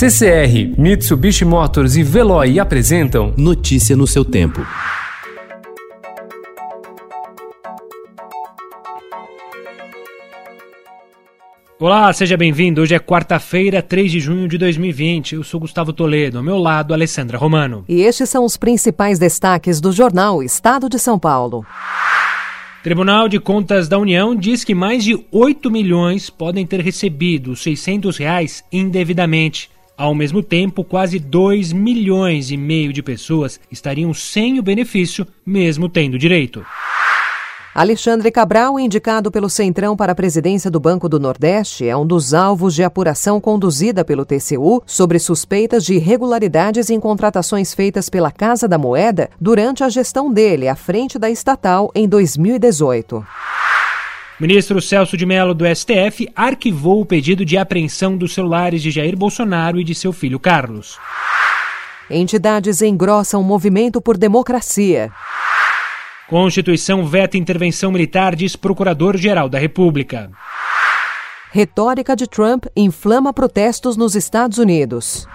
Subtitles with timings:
[0.00, 4.66] CCR, Mitsubishi Motors e Veloy apresentam Notícia no seu tempo.
[11.78, 12.80] Olá, seja bem-vindo.
[12.80, 15.34] Hoje é quarta-feira, 3 de junho de 2020.
[15.34, 17.84] Eu sou Gustavo Toledo, ao meu lado, Alessandra Romano.
[17.86, 21.62] E estes são os principais destaques do jornal Estado de São Paulo.
[22.82, 27.62] Tribunal de Contas da União diz que mais de 8 milhões podem ter recebido os
[27.62, 29.68] 600 reais indevidamente.
[30.00, 35.90] Ao mesmo tempo, quase 2 milhões e meio de pessoas estariam sem o benefício, mesmo
[35.90, 36.64] tendo direito.
[37.74, 42.32] Alexandre Cabral, indicado pelo Centrão para a presidência do Banco do Nordeste, é um dos
[42.32, 48.66] alvos de apuração conduzida pelo TCU sobre suspeitas de irregularidades em contratações feitas pela Casa
[48.66, 53.22] da Moeda durante a gestão dele à frente da estatal em 2018.
[54.40, 59.14] Ministro Celso de Mello do STF arquivou o pedido de apreensão dos celulares de Jair
[59.14, 60.98] Bolsonaro e de seu filho Carlos.
[62.08, 65.12] Entidades engrossam o movimento por democracia.
[66.26, 70.30] Constituição veta intervenção militar, diz Procurador-Geral da República.
[71.52, 75.28] Retórica de Trump inflama protestos nos Estados Unidos.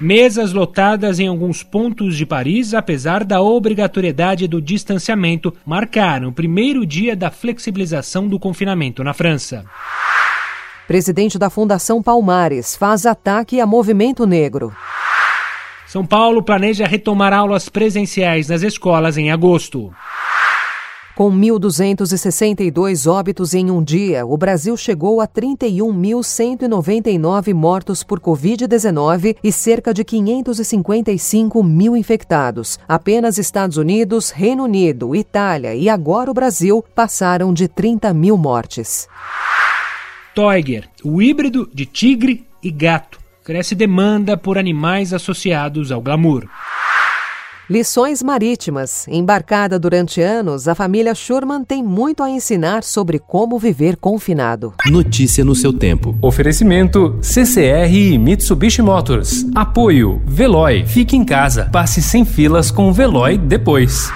[0.00, 6.86] Mesas lotadas em alguns pontos de Paris, apesar da obrigatoriedade do distanciamento, marcaram o primeiro
[6.86, 9.62] dia da flexibilização do confinamento na França.
[10.88, 14.74] Presidente da Fundação Palmares faz ataque a movimento negro.
[15.86, 19.92] São Paulo planeja retomar aulas presenciais nas escolas em agosto.
[21.20, 29.52] Com 1.262 óbitos em um dia, o Brasil chegou a 31.199 mortos por Covid-19 e
[29.52, 32.78] cerca de 555 mil infectados.
[32.88, 39.06] Apenas Estados Unidos, Reino Unido, Itália e agora o Brasil passaram de 30 mil mortes.
[40.34, 46.48] Toiger, o híbrido de tigre e gato cresce demanda por animais associados ao glamour.
[47.70, 49.06] Lições marítimas.
[49.06, 54.74] Embarcada durante anos, a família Schurman tem muito a ensinar sobre como viver confinado.
[54.90, 56.18] Notícia no seu tempo.
[56.20, 59.46] Oferecimento CCR e Mitsubishi Motors.
[59.54, 60.84] Apoio Veloy.
[60.84, 61.68] Fique em casa.
[61.70, 64.10] Passe sem filas com o Veloy depois.